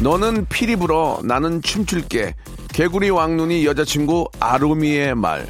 너는 0.00 0.46
피리 0.48 0.76
불어 0.76 1.20
나는 1.24 1.60
춤출게. 1.60 2.34
개구리 2.72 3.10
왕눈이 3.10 3.66
여자친구 3.66 4.30
아로미의 4.40 5.14
말. 5.14 5.46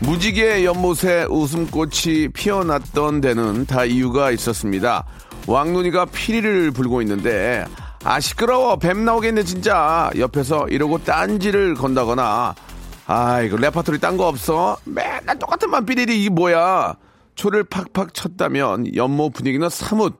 무지개 0.00 0.64
연못에 0.64 1.24
웃음꽃이 1.30 2.28
피어났던 2.34 3.22
데는 3.22 3.64
다 3.64 3.86
이유가 3.86 4.30
있었습니다. 4.30 5.06
왕눈이가 5.46 6.06
피리를 6.06 6.70
불고 6.72 7.00
있는데 7.00 7.64
아 8.04 8.20
시끄러워. 8.20 8.76
뱀 8.76 9.06
나오겠네 9.06 9.44
진짜. 9.44 10.10
옆에서 10.18 10.68
이러고 10.68 10.98
딴지를 10.98 11.76
건다거나 11.76 12.54
아 13.06 13.40
이거 13.42 13.56
레파토리 13.56 13.98
딴 13.98 14.16
거 14.16 14.28
없어 14.28 14.76
맨날 14.84 15.38
똑같은 15.38 15.70
만 15.70 15.84
삐리리 15.84 16.20
이게 16.20 16.30
뭐야 16.30 16.94
초를 17.34 17.64
팍팍 17.64 18.14
쳤다면 18.14 18.94
연못 18.94 19.32
분위기는 19.32 19.68
사뭇 19.68 20.18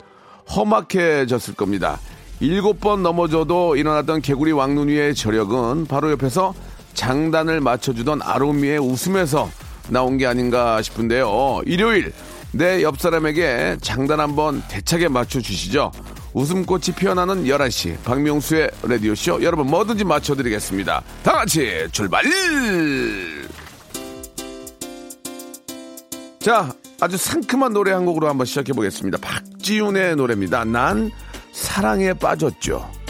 험악해졌을 0.55 1.55
겁니다. 1.55 1.99
일곱 2.41 2.81
번 2.81 3.03
넘어져도 3.03 3.77
일어났던 3.77 4.21
개구리 4.23 4.51
왕눈이의 4.53 5.15
저력은 5.15 5.87
바로 5.87 6.11
옆에서 6.11 6.55
장단을 6.95 7.61
맞춰주던 7.61 8.21
아로미의 8.23 8.79
웃음에서 8.79 9.49
나온 9.89 10.19
게 10.19 10.27
아닌가 10.27 10.83
싶은데요. 10.83 11.61
일요일 11.67 12.13
내 12.51 12.83
옆 12.83 12.99
사람에게 13.01 13.77
장단 13.81 14.21
한번 14.21 14.63
대차게 14.69 15.09
맞춰주시죠. 15.09 15.93
웃음꽃이 16.35 16.95
피어나는 16.97 17.45
11시 17.45 18.03
박명수의 18.05 18.71
라디오쇼 18.83 19.43
여러분 19.43 19.67
뭐든지 19.67 20.05
맞춰드리겠습니다. 20.05 21.03
다 21.23 21.33
같이 21.33 21.87
출발! 21.93 22.25
자 26.41 26.73
아주 27.01 27.17
상큼한 27.17 27.73
노래 27.73 27.93
한 27.93 28.05
곡으로 28.05 28.29
한번 28.29 28.47
시작해 28.47 28.73
보겠습니다. 28.73 29.19
박지훈의 29.19 30.17
노래입니다. 30.17 30.65
난 30.65 31.11
사랑에 31.53 32.15
빠졌죠. 32.15 33.02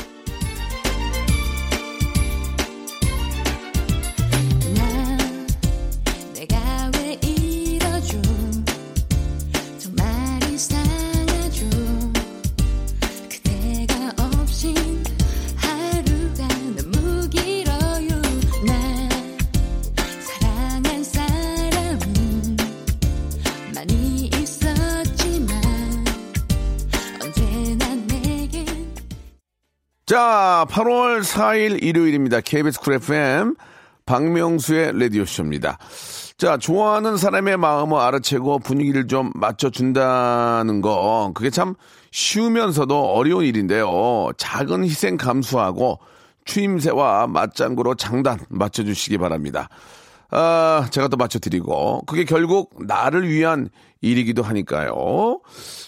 자, 30.13 30.67
8월 30.69 31.23
4일 31.23 31.83
일요일입니다. 31.83 32.43
KBS 32.43 32.81
쿨 32.81 32.93
FM 32.97 33.55
박명수의 34.05 35.01
라디오쇼입니다. 35.01 35.79
자, 36.37 36.59
좋아하는 36.59 37.17
사람의 37.17 37.57
마음을 37.57 37.99
알아채고 37.99 38.59
분위기를 38.59 39.07
좀 39.09 39.33
맞춰준다는 39.35 40.83
거, 40.83 41.33
그게 41.35 41.49
참 41.49 41.77
쉬우면서도 42.11 43.15
어려운 43.15 43.47
일인데요. 43.47 44.33
작은 44.37 44.85
희생 44.85 45.17
감수하고 45.17 45.99
추임새와 46.45 47.29
맞장구로 47.29 47.95
장단 47.95 48.39
맞춰주시기 48.51 49.17
바랍니다. 49.17 49.71
아, 50.33 50.89
제가 50.91 51.09
또 51.09 51.17
맞춰드리고, 51.17 52.03
그게 52.07 52.25
결국 52.25 52.75
나를 52.87 53.29
위한 53.29 53.69
일이기도 54.01 54.43
하니까요. 54.43 55.41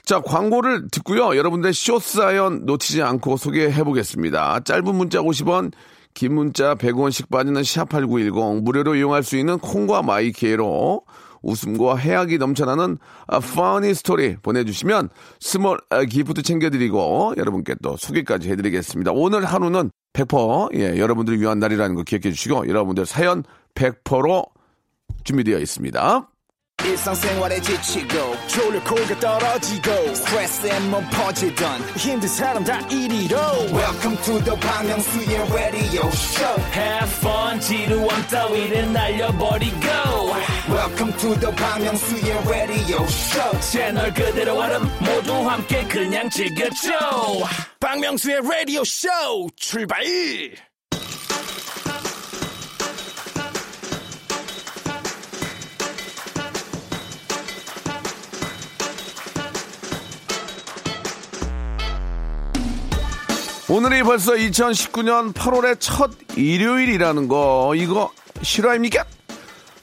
자, 0.05 0.21
광고를 0.21 0.89
듣고요. 0.91 1.37
여러분들 1.37 1.73
쇼사연 1.73 2.67
놓치지 2.67 3.03
않고 3.03 3.39
소개해 3.39 3.83
보겠습니다. 3.83 4.61
짧은 4.61 4.95
문자 4.95 5.21
50원, 5.21 5.73
긴 6.13 6.35
문자 6.35 6.75
100원씩 6.75 7.31
빠지는 7.31 7.63
샵8910, 7.63 8.63
무료로 8.63 8.95
이용할 8.97 9.23
수 9.23 9.37
있는 9.37 9.59
콩과 9.59 10.03
마이케이로 10.03 11.03
웃음과 11.43 11.97
해학이 11.97 12.39
넘쳐나는 12.39 12.99
아, 13.27 13.41
funny 13.41 13.95
story 13.95 14.37
보내주시면 14.37 15.11
small 15.41 15.79
아, 15.91 16.05
gift 16.05 16.43
챙겨드리고 16.43 17.35
여러분께 17.37 17.77
또 17.83 17.97
소개까지 17.97 18.51
해드리겠습니다. 18.51 19.13
오늘 19.13 19.45
하루는 19.45 19.91
100% 20.15 20.75
예, 20.77 20.99
여러분들을 20.99 21.41
위한 21.41 21.59
날이라는 21.59 21.97
거 21.97 22.03
기억해 22.03 22.31
주시고 22.31 22.69
여러분들 22.69 23.05
사연 23.05 23.43
100%로 23.75 24.47
준비되어 25.25 25.59
있습니다. 25.59 26.31
일상생활에 26.85 27.61
지치고, 27.63 28.37
졸려 28.49 28.83
코가 28.85 29.19
떨어지고, 29.19 30.15
스트레스에 30.15 30.81
몸 30.91 31.03
퍼지던, 31.09 31.81
힘든 31.97 32.29
사람 32.29 32.65
다 32.65 32.79
이리로. 32.89 33.39
welcome 33.73 34.17
to 34.23 34.39
the 34.45 34.61
Bang 34.61 34.89
Myung-soo's 34.89 35.55
radio 35.55 36.09
show. 36.11 36.61
Have 36.75 37.11
fun, 37.19 37.61
지루함 37.61 38.27
따위를 38.29 38.93
날려버리고. 38.93 39.87
Welcome 40.69 41.17
to 41.17 41.35
the 41.41 41.57
Bang 41.57 41.85
Myung-soo's 41.85 42.49
radio 42.51 43.03
show. 43.05 43.61
채널 43.61 44.13
그대로 44.13 44.59
얼음 44.59 44.83
모두 45.01 45.33
함께 45.49 45.85
그냥 45.85 46.29
즐겨줘. 46.29 46.91
박명수의 47.81 48.41
라디오 48.43 48.85
쇼 48.85 49.09
출발 49.57 50.03
오늘이 63.69 64.03
벌써 64.03 64.35
2019년 64.35 65.33
8월의 65.33 65.77
첫 65.81 66.11
일요일이라는 66.37 67.29
거 67.29 67.73
이거 67.75 68.11
실화입니까? 68.43 69.05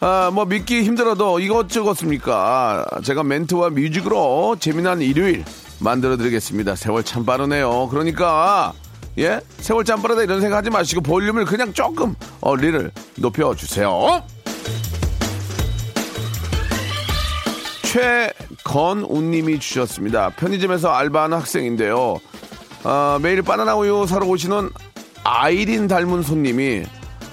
아, 0.02 0.30
뭐 0.32 0.46
믿기 0.46 0.84
힘들어도 0.84 1.40
이것저것습니까? 1.40 2.86
제가 3.04 3.24
멘트와 3.24 3.72
뮤직으로 3.72 4.58
재미난 4.60 5.02
일요일 5.02 5.44
만들어 5.80 6.16
드리겠습니다. 6.16 6.76
세월 6.76 7.04
참 7.04 7.26
빠르네요. 7.26 7.88
그러니까 7.90 8.74
예? 9.18 9.40
세월 9.58 9.84
참 9.84 10.02
빠르다 10.02 10.24
이런 10.24 10.42
생각 10.42 10.58
하지 10.58 10.70
마시고 10.70 11.02
볼륨을 11.02 11.46
그냥 11.46 11.74
조금 11.74 12.16
어 12.40 12.56
리를 12.56 12.92
높여 13.18 13.56
주세요. 13.56 14.24
최건우님이 17.84 19.60
주셨습니다. 19.60 20.30
편의점에서 20.30 20.92
알바하는 20.92 21.38
학생인데요. 21.38 22.20
아, 22.84 23.20
매일 23.22 23.42
바나나 23.42 23.76
우유 23.76 24.06
사러 24.08 24.26
오시는 24.26 24.70
아이린 25.24 25.88
닮은 25.88 26.24
손님이 26.24 26.84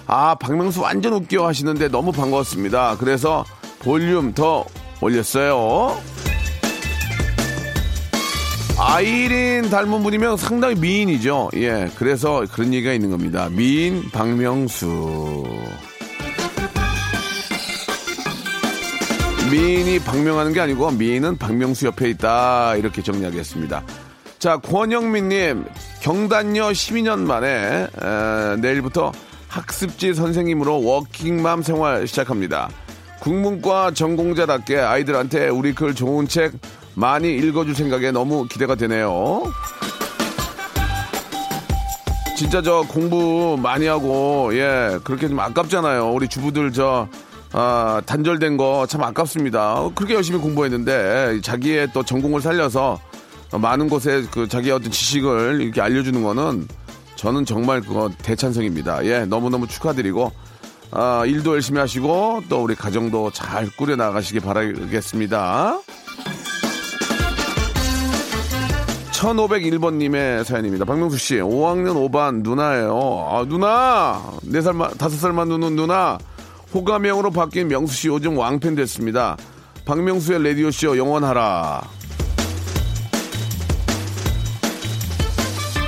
아 0.06 0.34
박명수 0.34 0.82
완전 0.82 1.12
웃겨 1.14 1.46
하시는데 1.46 1.88
너무 1.88 2.12
반가웠습니다. 2.12 2.96
그래서 2.98 3.44
볼륨 3.80 4.34
더 4.34 4.64
올렸어요. 5.00 5.96
아이린 8.78 9.70
닮은 9.70 10.02
분이면 10.02 10.36
상당히 10.36 10.76
미인이죠. 10.76 11.50
예, 11.56 11.90
그래서 11.96 12.44
그런 12.52 12.72
얘기가 12.72 12.92
있는 12.92 13.10
겁니다. 13.10 13.48
미인 13.50 14.08
박명수. 14.10 15.44
미인이 19.50 19.98
박명하는 20.00 20.52
게 20.52 20.60
아니고 20.60 20.90
미인은 20.92 21.38
박명수 21.38 21.86
옆에 21.86 22.10
있다 22.10 22.76
이렇게 22.76 23.02
정리하겠습니다. 23.02 23.82
자 24.38 24.56
권영민님 24.58 25.64
경단녀 26.00 26.68
12년 26.68 27.20
만에 27.20 27.88
에, 28.02 28.56
내일부터 28.60 29.12
학습지 29.48 30.14
선생님으로 30.14 30.82
워킹맘 30.84 31.62
생활 31.62 32.06
시작합니다. 32.06 32.68
국문과 33.20 33.90
전공자답게 33.92 34.78
아이들한테 34.78 35.48
우리 35.48 35.74
글 35.74 35.94
좋은 35.94 36.28
책 36.28 36.52
많이 36.94 37.34
읽어줄 37.34 37.74
생각에 37.74 38.12
너무 38.12 38.46
기대가 38.46 38.76
되네요. 38.76 39.42
진짜 42.36 42.62
저 42.62 42.84
공부 42.86 43.58
많이 43.60 43.86
하고 43.88 44.50
예 44.52 45.00
그렇게 45.02 45.26
좀 45.28 45.40
아깝잖아요. 45.40 46.12
우리 46.12 46.28
주부들 46.28 46.72
저 46.72 47.08
아, 47.52 48.00
단절된 48.06 48.56
거 48.56 48.86
참 48.88 49.02
아깝습니다. 49.02 49.88
그렇게 49.96 50.14
열심히 50.14 50.38
공부했는데 50.38 51.40
자기의 51.42 51.88
또 51.92 52.04
전공을 52.04 52.40
살려서 52.40 53.00
많은 53.52 53.88
곳에 53.88 54.24
그 54.30 54.48
자기의 54.48 54.74
어떤 54.74 54.90
지식을 54.90 55.60
이렇게 55.60 55.80
알려주는 55.80 56.22
거는 56.22 56.68
저는 57.16 57.44
정말 57.44 57.80
그거 57.80 58.10
대찬성입니다. 58.22 59.04
예, 59.06 59.24
너무너무 59.24 59.66
축하드리고 59.66 60.32
아, 60.90 61.24
일도 61.26 61.54
열심히 61.54 61.80
하시고 61.80 62.44
또 62.48 62.62
우리 62.62 62.74
가정도 62.74 63.30
잘 63.30 63.68
꾸려 63.76 63.96
나가시기 63.96 64.40
바라겠습니다. 64.40 65.80
1501번님의 69.12 70.44
사연입니다. 70.44 70.84
박명수 70.84 71.18
씨, 71.18 71.36
5학년 71.36 71.94
5반 72.08 72.42
누나예요. 72.42 73.28
아, 73.30 73.44
누나! 73.48 74.22
4살만, 74.44 74.96
5살만 74.96 75.48
누는 75.48 75.74
누나. 75.74 76.18
호감형으로 76.72 77.32
바뀐 77.32 77.66
명수 77.66 77.94
씨 77.94 78.08
요즘 78.08 78.38
왕팬 78.38 78.76
됐습니다. 78.76 79.36
박명수의 79.84 80.44
라디오쇼 80.44 80.96
영원하라. 80.96 81.97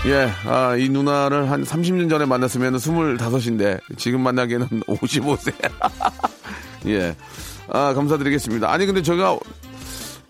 예, 0.07 0.31
아, 0.47 0.77
이 0.77 0.89
누나를 0.89 1.51
한 1.51 1.63
30년 1.63 2.09
전에 2.09 2.25
만났으면 2.25 2.77
25인데, 2.77 3.79
지금 3.99 4.23
만나기에는 4.23 4.67
55세. 4.89 5.53
예. 6.89 7.15
아, 7.69 7.93
감사드리겠습니다. 7.93 8.73
아니, 8.73 8.87
근데 8.87 9.03
제가 9.03 9.39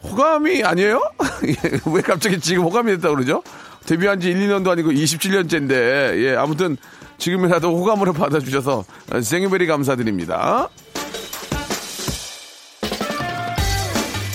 호감이 0.02 0.64
아니에요? 0.64 1.00
예, 1.46 1.70
왜 1.86 2.02
갑자기 2.02 2.40
지금 2.40 2.64
호감이 2.64 2.90
됐다고 2.96 3.14
그러죠? 3.14 3.42
데뷔한 3.86 4.18
지 4.20 4.30
1, 4.30 4.48
2년도 4.48 4.70
아니고 4.70 4.90
27년째인데, 4.90 5.72
예, 6.24 6.34
아무튼 6.36 6.76
지금이라도 7.18 7.68
호감으로 7.76 8.12
받아주셔서 8.12 8.84
생유베리 9.22 9.66
감사드립니다. 9.68 10.68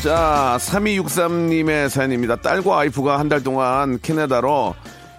자, 0.01 0.57
3263님의 0.61 1.89
사연입니다. 1.89 2.35
딸과 2.37 2.69
와이프가 2.69 3.19
한 3.19 3.27
달 3.27 3.43
동안 3.43 3.99
캐나다로 4.01 4.75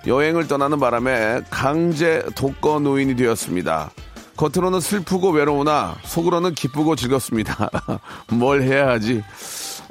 여행을 0.06 0.46
떠나는 0.46 0.78
바람에 0.78 1.42
강제 1.50 2.24
독거 2.36 2.78
노인이 2.78 3.16
되었습니다. 3.16 3.90
겉으로는 4.36 4.80
슬프고 4.80 5.30
외로우나 5.30 5.96
속으로는 6.04 6.54
기쁘고 6.54 6.94
즐겁습니다. 6.94 7.70
뭘 8.30 8.62
해야 8.62 8.88
하지? 8.88 9.24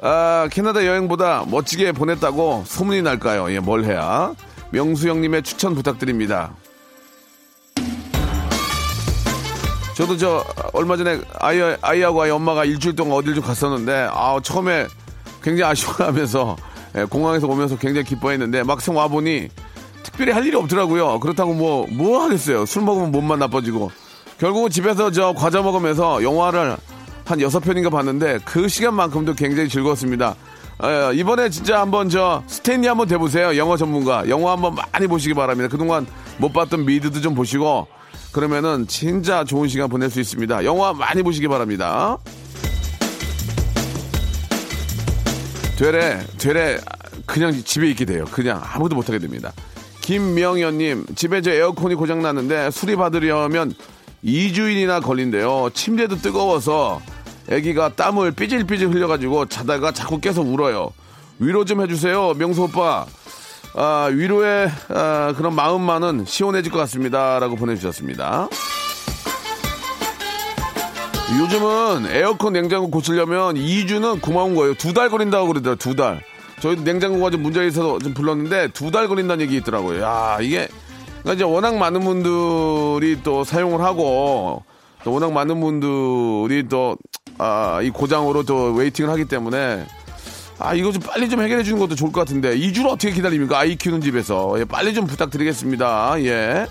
아, 0.00 0.48
캐나다 0.50 0.86
여행보다 0.86 1.44
멋지게 1.48 1.92
보냈다고 1.92 2.64
소문이 2.66 3.02
날까요? 3.02 3.50
예, 3.52 3.60
뭘 3.60 3.84
해야? 3.84 4.32
명수 4.70 5.08
형님의 5.08 5.42
추천 5.42 5.74
부탁드립니다. 5.74 6.54
저도 9.96 10.16
저 10.16 10.44
얼마 10.74 10.96
전에 10.96 11.20
아이 11.40 11.58
아이하고 11.80 12.22
아이 12.22 12.30
엄마가 12.30 12.66
일주일 12.66 12.94
동안 12.94 13.16
어딜 13.16 13.34
좀 13.34 13.42
갔었는데 13.42 14.08
아 14.12 14.38
처음에 14.42 14.86
굉장히 15.42 15.70
아쉬워하면서 15.70 16.56
예, 16.98 17.04
공항에서 17.04 17.46
오면서 17.46 17.76
굉장히 17.78 18.04
기뻐했는데 18.04 18.62
막상 18.62 18.96
와 18.96 19.08
보니 19.08 19.48
특별히 20.06 20.32
할 20.32 20.46
일이 20.46 20.56
없더라고요. 20.56 21.18
그렇다고 21.20 21.52
뭐 21.52 21.86
뭐 21.90 22.22
하겠어요. 22.22 22.64
술 22.66 22.82
먹으면 22.82 23.10
몸만 23.12 23.38
나빠지고 23.40 23.90
결국은 24.38 24.70
집에서 24.70 25.10
저 25.10 25.32
과자 25.34 25.62
먹으면서 25.62 26.22
영화를 26.22 26.76
한 27.24 27.40
여섯 27.40 27.60
편인가 27.60 27.90
봤는데 27.90 28.38
그 28.44 28.68
시간만큼도 28.68 29.34
굉장히 29.34 29.68
즐거웠습니다. 29.68 30.36
어, 30.78 31.12
이번에 31.12 31.48
진짜 31.50 31.80
한번 31.80 32.08
저 32.08 32.42
스탠리 32.46 32.86
한번 32.86 33.08
돼보세요. 33.08 33.56
영어 33.56 33.76
전문가. 33.76 34.28
영화 34.28 34.52
한번 34.52 34.74
많이 34.74 35.06
보시기 35.06 35.34
바랍니다. 35.34 35.68
그동안 35.68 36.06
못 36.38 36.52
봤던 36.52 36.84
미드도 36.84 37.20
좀 37.20 37.34
보시고 37.34 37.86
그러면은 38.32 38.86
진짜 38.86 39.42
좋은 39.44 39.68
시간 39.68 39.88
보낼 39.88 40.10
수 40.10 40.20
있습니다. 40.20 40.64
영화 40.64 40.92
많이 40.92 41.22
보시기 41.22 41.48
바랍니다. 41.48 42.18
되레, 45.78 46.20
되레, 46.38 46.78
그냥 47.26 47.52
집에 47.64 47.88
있게 47.90 48.04
돼요. 48.04 48.24
그냥 48.30 48.62
아무도 48.62 48.94
못하게 48.94 49.18
됩니다. 49.18 49.52
김명현님, 50.06 51.04
집에 51.16 51.42
저 51.42 51.50
에어컨이 51.50 51.96
고장났는데 51.96 52.70
수리받으려면 52.70 53.74
2주일이나 54.24 55.02
걸린대요. 55.02 55.70
침대도 55.74 56.18
뜨거워서 56.18 57.00
아기가 57.50 57.88
땀을 57.88 58.30
삐질삐질 58.30 58.88
흘려가지고 58.90 59.46
자다가 59.46 59.90
자꾸 59.90 60.20
깨서 60.20 60.42
울어요. 60.42 60.92
위로 61.40 61.64
좀 61.64 61.80
해주세요, 61.82 62.34
명수 62.34 62.62
오빠. 62.62 63.04
아, 63.74 64.08
위로의 64.12 64.70
아, 64.90 65.34
그런 65.36 65.56
마음만은 65.56 66.24
시원해질 66.24 66.70
것 66.70 66.78
같습니다. 66.78 67.40
라고 67.40 67.56
보내주셨습니다. 67.56 68.48
요즘은 71.40 72.06
에어컨 72.12 72.52
냉장고 72.52 72.92
고치려면 72.92 73.56
2주는 73.56 74.20
고마운 74.22 74.54
거예요. 74.54 74.74
두 74.74 74.94
달 74.94 75.10
걸린다고 75.10 75.48
그러더라고요. 75.48 75.76
두 75.76 75.96
달. 75.96 76.22
저희도 76.60 76.82
냉장고가 76.82 77.30
좀 77.30 77.42
문제가 77.42 77.66
있어서 77.66 77.98
좀 77.98 78.14
불렀는데 78.14 78.68
두 78.68 78.90
달 78.90 79.08
걸린다는 79.08 79.42
얘기 79.44 79.56
있더라고요. 79.56 80.02
야, 80.02 80.38
이게 80.40 80.68
그러니까 81.22 81.34
이제 81.34 81.44
워낙 81.44 81.76
많은 81.76 82.00
분들이 82.00 83.20
또 83.22 83.44
사용을 83.44 83.80
하고 83.82 84.62
또 85.04 85.12
워낙 85.12 85.32
많은 85.32 85.60
분들이 85.60 86.66
또 86.68 86.96
아, 87.38 87.80
이 87.82 87.90
고장으로 87.90 88.44
또 88.44 88.72
웨이팅을 88.72 89.10
하기 89.10 89.26
때문에 89.26 89.84
아, 90.58 90.72
이거 90.74 90.90
좀 90.92 91.02
빨리 91.02 91.28
좀 91.28 91.42
해결해 91.42 91.62
주는 91.62 91.78
것도 91.78 91.94
좋을 91.94 92.10
것 92.12 92.20
같은데 92.20 92.56
2주를 92.56 92.86
어떻게 92.86 93.10
기다립니까? 93.12 93.58
아이 93.58 93.76
키우는 93.76 94.00
집에서. 94.00 94.58
예, 94.58 94.64
빨리 94.64 94.94
좀 94.94 95.06
부탁드리겠습니다. 95.06 96.14
예. 96.24 96.66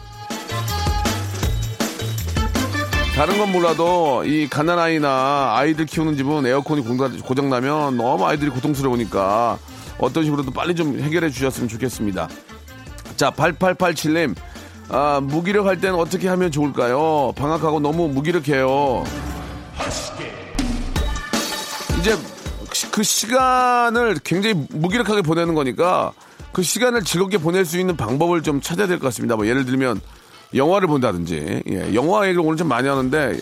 다른 3.15 3.37
건 3.37 3.51
몰라도 3.51 4.23
이 4.25 4.47
가난 4.49 4.77
아이나 4.79 5.53
아이들 5.55 5.85
키우는 5.85 6.17
집은 6.17 6.45
에어컨이 6.47 6.81
고장 7.23 7.49
나면 7.49 7.95
너무 7.95 8.25
아이들이 8.25 8.49
고통스러우니까 8.49 9.57
어떤 9.97 10.23
식으로도 10.23 10.51
빨리 10.51 10.75
좀 10.75 10.99
해결해 10.99 11.29
주셨으면 11.29 11.69
좋겠습니다. 11.69 12.27
자, 13.15 13.31
8887님. 13.31 14.35
아, 14.89 15.19
무기력할 15.23 15.79
때는 15.81 15.97
어떻게 15.97 16.27
하면 16.27 16.51
좋을까요? 16.51 17.33
방학하고 17.35 17.79
너무 17.79 18.07
무기력해요. 18.09 19.03
이제 21.99 22.15
그 22.91 23.01
시간을 23.03 24.19
굉장히 24.23 24.53
무기력하게 24.69 25.21
보내는 25.21 25.55
거니까 25.55 26.11
그 26.51 26.61
시간을 26.61 27.03
즐겁게 27.03 27.37
보낼 27.37 27.65
수 27.65 27.79
있는 27.79 27.97
방법을 27.97 28.43
좀 28.43 28.61
찾아야 28.61 28.87
될 28.87 28.99
것 28.99 29.07
같습니다. 29.07 29.35
뭐 29.35 29.47
예를 29.47 29.65
들면 29.65 29.99
영화를 30.53 30.87
본다든지 30.87 31.63
예, 31.67 31.93
영화 31.95 32.23
얘기를 32.27 32.41
오늘 32.45 32.57
좀 32.57 32.67
많이 32.67 32.87
하는데 32.87 33.39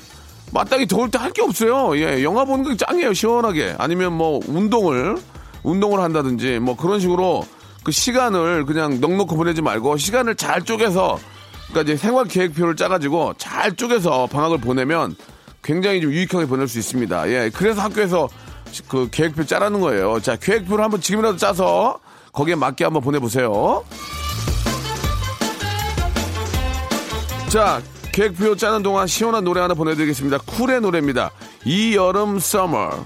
마땅히 0.52 0.88
더울 0.88 1.12
때 1.12 1.18
할 1.18 1.32
게 1.34 1.42
없어요. 1.42 1.98
예, 1.98 2.24
영화 2.24 2.46
보는 2.46 2.64
게 2.70 2.78
짱이에요. 2.78 3.14
시원하게. 3.14 3.76
아니면 3.78 4.14
뭐 4.14 4.40
운동을 4.48 5.18
운동을 5.64 6.00
한다든지 6.02 6.60
뭐 6.60 6.76
그런 6.76 7.00
식으로 7.00 7.46
그 7.84 7.92
시간을 7.92 8.66
그냥 8.66 9.00
넉넉히 9.00 9.36
보내지 9.36 9.62
말고 9.62 9.98
시간을 9.98 10.36
잘 10.36 10.62
쪼개서 10.64 11.20
그러니까 11.70 11.82
이제 11.82 11.98
생활 11.98 12.26
계획표를 12.26 12.76
짜가지고 12.76 13.34
잘 13.38 13.76
쪼개서 13.76 14.28
방학을 14.28 14.60
보내면 14.60 15.16
굉장히 15.64 16.02
좀 16.02 16.12
유익하게 16.12 16.46
보낼 16.46 16.68
수 16.68 16.78
있습니다. 16.78 17.30
예, 17.30 17.50
그래서 17.54 17.82
학교에서 17.82 18.30
그 18.88 19.08
계획표 19.12 19.46
짜라는 19.46 19.80
거예요. 19.82 20.20
자, 20.20 20.36
계획표를 20.36 20.84
한번 20.84 21.02
지금이라도 21.02 21.38
짜서 21.38 22.00
거기에 22.32 22.56
맞게 22.56 22.84
한번 22.84 23.02
보내보세요. 23.02 23.84
자, 27.50 27.82
계획표 28.12 28.56
짜는 28.56 28.84
동안 28.84 29.08
시원한 29.08 29.44
노래 29.44 29.62
하나 29.62 29.74
보내드리겠습니다. 29.74 30.40
쿨의 30.40 30.82
노래입니다. 30.82 31.32
이 31.66 31.96
여름 31.96 32.40
서머. 32.40 33.06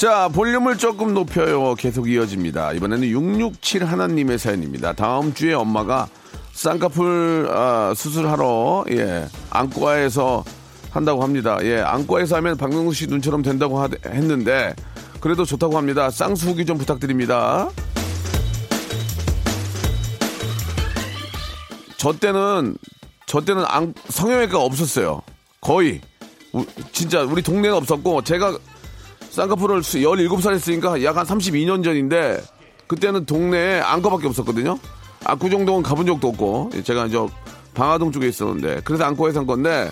자, 0.00 0.28
볼륨을 0.28 0.78
조금 0.78 1.12
높여요. 1.12 1.74
계속 1.74 2.08
이어집니다. 2.08 2.72
이번에는 2.72 3.06
667 3.06 3.84
하나님의 3.84 4.38
사연입니다. 4.38 4.94
다음 4.94 5.34
주에 5.34 5.52
엄마가 5.52 6.08
쌍꺼풀 6.54 7.50
아, 7.52 7.92
수술하러 7.94 8.86
예, 8.92 9.26
안과에서 9.50 10.42
한다고 10.90 11.22
합니다. 11.22 11.58
예, 11.64 11.80
안과에서 11.80 12.36
하면 12.36 12.56
박명수 12.56 12.94
씨 12.94 13.06
눈처럼 13.08 13.42
된다고 13.42 13.78
하- 13.78 13.90
했는데 14.06 14.74
그래도 15.20 15.44
좋다고 15.44 15.76
합니다. 15.76 16.08
쌍수 16.10 16.48
후기 16.48 16.64
좀 16.64 16.78
부탁드립니다. 16.78 17.68
저 21.98 22.14
때는 22.14 22.74
저 23.26 23.42
때는 23.42 23.64
안- 23.66 23.92
성형외과가 24.08 24.64
없었어요. 24.64 25.20
거의 25.60 26.00
우- 26.54 26.64
진짜 26.90 27.20
우리 27.22 27.42
동네가 27.42 27.76
없었고 27.76 28.22
제가 28.24 28.56
쌍꺼풀을 29.30 29.80
17살 29.80 30.52
했으니까 30.54 31.02
약 31.02 31.16
한 31.16 31.26
32년 31.26 31.84
전인데 31.84 32.40
그때는 32.86 33.24
동네에 33.26 33.80
안과밖에 33.80 34.26
없었거든요. 34.28 34.78
압구정동은 35.24 35.82
가본 35.82 36.06
적도 36.06 36.28
없고 36.28 36.70
제가 36.84 37.08
저 37.08 37.28
방화동 37.74 38.10
쪽에 38.10 38.26
있었는데 38.28 38.80
그래서 38.84 39.04
안과에서 39.04 39.40
한 39.40 39.46
건데 39.46 39.90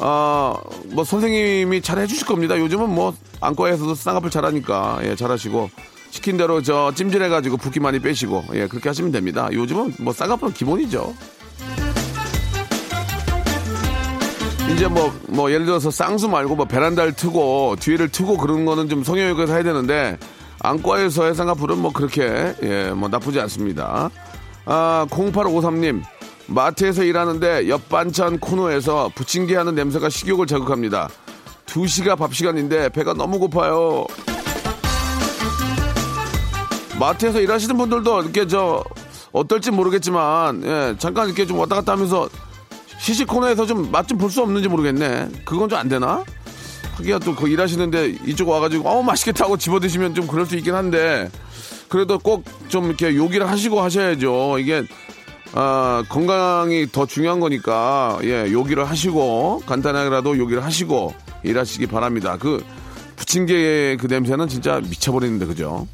어 0.00 0.54
뭐 0.92 1.04
선생님이 1.04 1.82
잘 1.82 1.98
해주실 1.98 2.26
겁니다. 2.26 2.58
요즘은 2.58 2.90
뭐 2.92 3.14
안과에서도 3.40 3.94
쌍꺼풀 3.94 4.30
잘하니까 4.30 5.00
예 5.04 5.14
잘하시고 5.14 5.70
시킨 6.10 6.36
대로 6.36 6.62
저 6.62 6.92
찜질해가지고 6.94 7.58
붓기 7.58 7.78
많이 7.80 8.00
빼시고 8.00 8.44
예 8.54 8.66
그렇게 8.66 8.88
하시면 8.88 9.12
됩니다. 9.12 9.48
요즘은 9.52 9.94
뭐 10.00 10.12
쌍꺼풀은 10.12 10.52
기본이죠. 10.54 11.14
이제 14.72 14.86
뭐, 14.86 15.12
뭐, 15.28 15.50
예를 15.52 15.66
들어서 15.66 15.90
쌍수 15.90 16.28
말고 16.28 16.56
뭐 16.56 16.64
베란다를 16.64 17.12
트고 17.12 17.76
뒤를 17.80 18.08
트고 18.08 18.36
그런 18.36 18.64
거는 18.64 18.88
좀 18.88 19.02
성형외과에서 19.02 19.52
해야 19.52 19.62
되는데 19.62 20.18
안과에서의 20.60 21.34
쌍꺼풀은 21.34 21.78
뭐 21.78 21.92
그렇게, 21.92 22.54
예, 22.62 22.90
뭐 22.90 23.08
나쁘지 23.08 23.40
않습니다. 23.40 24.10
아, 24.66 25.06
0853님. 25.10 26.02
마트에서 26.46 27.04
일하는데 27.04 27.68
옆 27.68 27.88
반찬 27.88 28.38
코너에서 28.38 29.10
부침개 29.14 29.54
하는 29.54 29.74
냄새가 29.74 30.08
식욕을 30.08 30.46
자극합니다. 30.46 31.08
2시가 31.66 32.18
밥 32.18 32.34
시간인데 32.34 32.88
배가 32.88 33.14
너무 33.14 33.38
고파요. 33.38 34.06
마트에서 36.98 37.40
일하시는 37.40 37.76
분들도 37.76 38.22
이렇게 38.22 38.46
저 38.46 38.84
어떨지 39.32 39.70
모르겠지만 39.70 40.62
예, 40.64 40.94
잠깐 40.98 41.26
이렇게 41.26 41.46
좀 41.46 41.58
왔다 41.58 41.76
갔다 41.76 41.92
하면서 41.92 42.28
시식 43.00 43.26
코너에서 43.26 43.66
좀 43.66 43.90
맛 43.90 44.06
좀 44.06 44.18
볼 44.18 44.30
수 44.30 44.42
없는지 44.42 44.68
모르겠네. 44.68 45.28
그건 45.44 45.68
좀 45.68 45.78
안 45.78 45.88
되나? 45.88 46.24
하기야 46.96 47.18
또 47.20 47.34
그 47.34 47.48
일하시는데 47.48 48.16
이쪽 48.26 48.48
와가지고 48.50 48.88
어우 48.88 49.02
맛있겠다 49.02 49.44
하고 49.46 49.56
집어 49.56 49.80
드시면 49.80 50.14
좀 50.14 50.26
그럴 50.26 50.44
수 50.46 50.56
있긴 50.56 50.74
한데 50.74 51.30
그래도 51.88 52.18
꼭 52.18 52.44
좀 52.68 52.86
이렇게 52.86 53.14
요기를 53.16 53.48
하시고 53.48 53.80
하셔야죠. 53.80 54.58
이게 54.58 54.84
아, 55.52 56.04
건강이 56.08 56.86
더 56.92 57.06
중요한 57.06 57.40
거니까 57.40 58.18
예 58.22 58.52
요기를 58.52 58.88
하시고 58.88 59.62
간단하게라도 59.66 60.38
요기를 60.38 60.62
하시고 60.64 61.14
일하시기 61.42 61.86
바랍니다. 61.86 62.36
그 62.38 62.62
부침개의 63.16 63.96
그 63.96 64.06
냄새는 64.06 64.46
진짜 64.48 64.80
미쳐버리는데 64.80 65.46
그죠? 65.46 65.86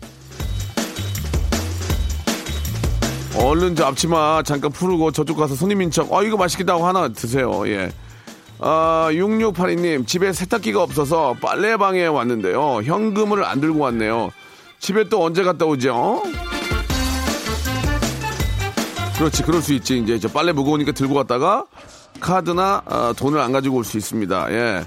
얼른 3.39 3.77
저 3.77 3.85
앞치마 3.87 4.43
잠깐 4.45 4.71
풀고 4.73 5.13
저쪽 5.13 5.37
가서 5.37 5.55
손님 5.55 5.83
인척 5.83 6.13
어 6.13 6.23
이거 6.23 6.37
맛있겠다 6.37 6.77
고 6.77 6.87
하나 6.87 7.09
드세요 7.09 7.69
예. 7.69 7.91
아 8.59 9.09
6682님 9.11 10.07
집에 10.07 10.33
세탁기가 10.33 10.83
없어서 10.83 11.35
빨래방에 11.41 12.07
왔는데요 12.07 12.81
현금을 12.83 13.45
안 13.45 13.61
들고 13.61 13.81
왔네요 13.81 14.31
집에 14.81 15.09
또 15.09 15.23
언제 15.25 15.43
갔다 15.43 15.67
오죠 15.67 16.23
그렇지 19.19 19.43
그럴 19.43 19.63
수 19.63 19.73
있지 19.75 19.99
이제 19.99 20.19
저 20.19 20.29
빨래 20.29 20.53
무거우니까 20.53 20.93
들고 20.93 21.15
갔다가 21.15 21.65
카드나 22.21 22.83
아, 22.87 23.15
돈을 23.17 23.39
안 23.41 23.53
가지고 23.53 23.77
올 23.77 23.85
수 23.85 23.99
있습니다 23.99 24.53
예 24.53 24.85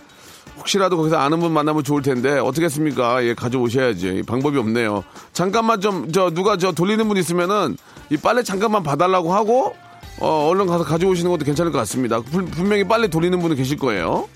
혹시라도 0.58 0.98
거기서 0.98 1.18
아는 1.18 1.40
분 1.40 1.52
만나면 1.54 1.84
좋을 1.86 2.02
텐데 2.02 2.38
어떻게 2.38 2.66
했습니까? 2.66 3.24
예, 3.24 3.34
가져오셔야지. 3.34 4.24
방법이 4.28 4.58
없네요. 4.58 5.06
잠깐만 5.32 5.80
좀 5.80 6.12
저 6.12 6.32
누가 6.32 6.58
저 6.58 6.74
돌리는 6.74 7.08
분 7.08 7.16
있으면은 7.16 7.78
이 8.10 8.18
빨래 8.18 8.44
잠깐만 8.44 8.84
봐달라고 8.84 9.34
하고 9.34 9.76
어, 10.20 10.50
얼른 10.50 10.66
가서 10.68 10.84
가져오시는 10.84 11.32
것도 11.32 11.46
괜찮을 11.46 11.72
것 11.72 11.78
같습니다. 11.80 12.20
분- 12.22 12.46
분명히 12.48 12.84
빨래 12.84 13.08
돌리는 13.08 13.40
분은 13.40 13.56
계실 13.56 13.78
거예요. 13.78 14.28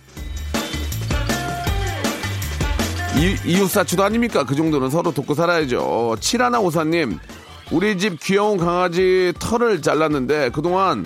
이, 3.17 3.35
이웃사추도 3.45 4.03
아닙니까? 4.03 4.43
그 4.43 4.55
정도는 4.55 4.89
서로 4.89 5.11
돕고 5.11 5.33
살아야죠. 5.35 6.15
칠하나 6.19 6.59
오사님, 6.59 7.19
우리 7.71 7.97
집 7.97 8.19
귀여운 8.21 8.57
강아지 8.57 9.33
털을 9.39 9.81
잘랐는데 9.81 10.49
그동안 10.49 11.05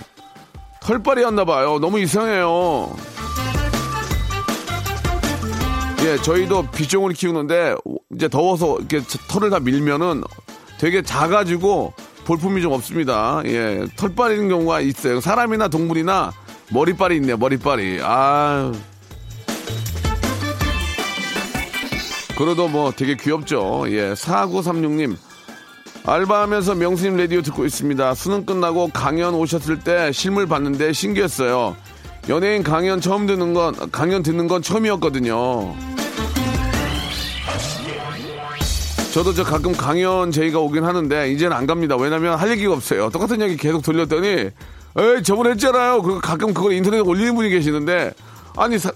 털빨이었나 0.82 1.44
봐요. 1.46 1.80
너무 1.80 2.00
이상해요. 2.00 2.96
예, 6.06 6.18
저희도 6.22 6.68
비종을 6.72 7.14
키우는데 7.14 7.76
이제 8.16 8.30
더워서 8.30 8.78
이렇게 8.78 9.02
털을 9.28 9.50
다 9.50 9.60
밀면은 9.60 10.24
되게 10.80 11.02
작아지고 11.02 11.94
볼품이 12.28 12.62
좀 12.62 12.74
없습니다. 12.74 13.42
예, 13.46 13.86
털 13.96 14.14
빠리는 14.14 14.50
경우가 14.50 14.82
있어요. 14.82 15.22
사람이나 15.22 15.70
동물이나 15.70 16.34
머리빨이 16.74 17.16
있네요. 17.16 17.38
머리빨이. 17.38 18.00
아. 18.04 18.74
그래도 22.38 22.68
뭐 22.68 22.92
되게 22.92 23.16
귀엽죠. 23.16 23.86
예, 23.88 24.12
4936님. 24.12 25.16
알바하면서 26.06 26.76
명수님 26.76 27.16
라디오 27.16 27.42
듣고 27.42 27.66
있습니다. 27.66 28.14
수능 28.16 28.46
끝나고 28.46 28.90
강연 28.94 29.34
오셨을 29.34 29.80
때 29.80 30.12
실물 30.12 30.48
봤는데 30.48 30.92
신기했어요. 30.92 31.78
연예인 32.28 32.62
강연 32.62 33.00
처음 33.00 33.26
듣는 33.26 33.54
건, 33.54 33.74
강연 33.90 34.22
듣는 34.22 34.50
건 34.50 34.62
처음이었거든요. 34.62 35.76
저도 39.18 39.34
저 39.34 39.44
가끔 39.44 39.72
강연 39.72 40.30
제의가 40.32 40.60
오긴 40.60 40.84
하는데, 40.84 41.32
이제는 41.32 41.58
안 41.58 41.66
갑니다. 41.66 41.96
왜냐면 41.98 42.38
할 42.38 42.52
얘기가 42.52 42.74
없어요. 42.74 43.10
똑같은 43.10 43.42
얘기 43.42 43.58
계속 43.58 43.82
돌렸더니, 43.82 44.28
에이, 44.28 45.24
저번에 45.24 45.50
했잖아요. 45.52 46.04
그리고 46.04 46.20
가끔 46.22 46.54
그걸 46.54 46.74
인터넷에 46.74 47.02
올리는 47.02 47.34
분이 47.34 47.50
계시는데, 47.50 48.14
아니, 48.56 48.78
사- 48.78 48.92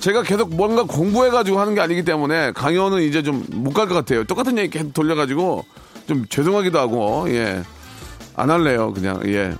제가 0.00 0.22
계속 0.22 0.54
뭔가 0.54 0.82
공부해가지고 0.82 1.58
하는 1.58 1.74
게 1.74 1.80
아니기 1.80 2.02
때문에 2.04 2.52
강연은 2.52 3.00
이제 3.04 3.22
좀 3.22 3.42
못 3.52 3.72
갈 3.72 3.88
것 3.88 3.94
같아요. 3.94 4.24
똑같은 4.24 4.58
얘기 4.58 4.68
계속 4.68 4.92
돌려가지고 4.92 5.64
좀 6.06 6.26
죄송하기도 6.28 6.78
하고, 6.78 7.24
예. 7.30 7.62
안 8.36 8.50
할래요, 8.50 8.92
그냥, 8.92 9.22
예. 9.24 9.54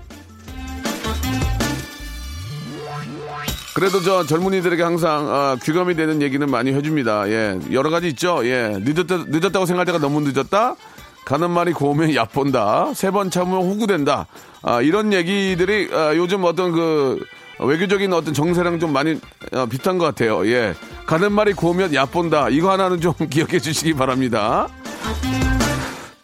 그래도 3.74 4.00
저 4.02 4.24
젊은이들에게 4.24 4.82
항상 4.82 5.26
어, 5.28 5.56
귀감이 5.62 5.96
되는 5.96 6.22
얘기는 6.22 6.48
많이 6.48 6.72
해줍니다. 6.72 7.28
예, 7.28 7.58
여러 7.72 7.90
가지 7.90 8.06
있죠. 8.08 8.40
예, 8.46 8.76
늦었다, 8.80 9.24
늦었다고 9.28 9.66
생각할 9.66 9.86
때가 9.86 9.98
너무 9.98 10.20
늦었다. 10.20 10.76
가는 11.24 11.50
말이 11.50 11.72
고우면 11.72 12.14
얕본다. 12.14 12.92
세 12.94 13.10
번 13.10 13.30
참으면 13.30 13.62
호구된다. 13.66 14.26
아, 14.62 14.80
이런 14.80 15.12
얘기들이 15.12 15.88
아, 15.92 16.14
요즘 16.14 16.44
어떤 16.44 16.70
그 16.72 17.24
외교적인 17.58 18.12
어떤 18.12 18.32
정세랑 18.34 18.78
좀 18.78 18.92
많이 18.92 19.18
어, 19.52 19.66
비슷한 19.66 19.98
것 19.98 20.04
같아요. 20.04 20.46
예, 20.46 20.74
가는 21.06 21.32
말이 21.32 21.52
고우면 21.52 21.94
얕본다. 21.94 22.50
이거 22.50 22.70
하나는 22.70 23.00
좀 23.00 23.12
기억해 23.28 23.58
주시기 23.58 23.94
바랍니다. 23.94 24.68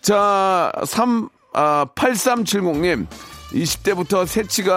자, 0.02 0.70
3, 0.84 1.28
아, 1.52 1.86
8370님. 1.96 3.06
20대부터 3.52 4.26
새치가 4.26 4.74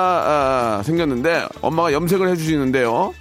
아, 0.80 0.84
생겼는데 0.84 1.48
엄마가 1.62 1.94
염색을 1.94 2.28
해주시는데요. 2.30 3.14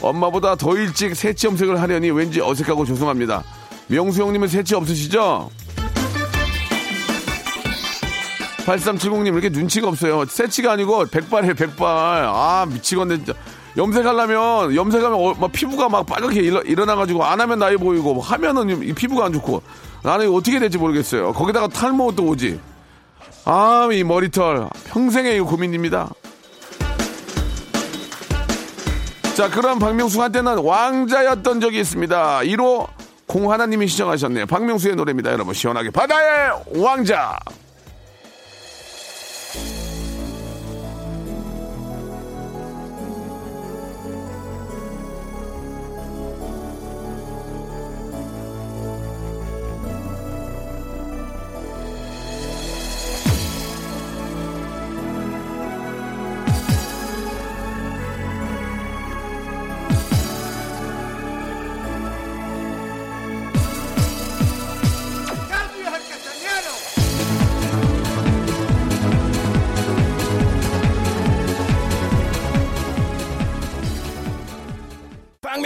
엄마보다 0.00 0.54
더 0.54 0.76
일찍 0.76 1.14
새치 1.14 1.46
염색을 1.46 1.80
하려니 1.80 2.10
왠지 2.10 2.40
어색하고 2.40 2.84
죄송합니다. 2.86 3.44
명수 3.88 4.22
형님은 4.22 4.48
새치 4.48 4.74
없으시죠? 4.74 5.50
8370님 8.64 9.28
이렇게 9.28 9.48
눈치가 9.48 9.88
없어요. 9.88 10.24
새치가 10.26 10.72
아니고 10.72 11.06
백발이에요, 11.06 11.54
백발. 11.54 11.86
아, 11.88 12.66
미치겠네. 12.68 13.18
염색하려면, 13.76 14.74
염색하면 14.74 15.18
어, 15.18 15.34
막 15.34 15.52
피부가 15.52 15.88
막 15.88 16.06
빨갛게 16.06 16.40
일어, 16.40 16.60
일어나가지고 16.62 17.24
안 17.24 17.40
하면 17.40 17.58
나이 17.58 17.76
보이고 17.76 18.14
뭐 18.14 18.22
하면은 18.22 18.82
이 18.82 18.92
피부가 18.92 19.26
안 19.26 19.32
좋고 19.32 19.62
나는 20.02 20.32
어떻게 20.32 20.58
될지 20.58 20.78
모르겠어요. 20.78 21.32
거기다가 21.32 21.68
탈모 21.68 22.12
또 22.16 22.24
오지. 22.26 22.60
아, 23.52 23.88
이 23.92 24.04
머리털. 24.04 24.68
평생의 24.84 25.36
이 25.38 25.40
고민입니다. 25.40 26.08
자, 29.34 29.50
그럼 29.50 29.80
박명수 29.80 30.22
한테는 30.22 30.58
왕자였던 30.58 31.60
적이 31.60 31.80
있습니다. 31.80 32.42
1호 32.42 32.86
공하나님이 33.26 33.88
시청하셨네요. 33.88 34.46
박명수의 34.46 34.94
노래입니다. 34.94 35.32
여러분, 35.32 35.52
시원하게. 35.52 35.90
바다의 35.90 36.62
왕자! 36.76 37.40